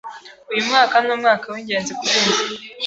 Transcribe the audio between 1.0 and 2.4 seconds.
umwaka w'ingenzi kuri njye.